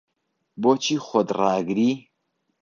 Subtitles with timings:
[0.61, 1.89] بۆچی خۆت ڕائەگری؟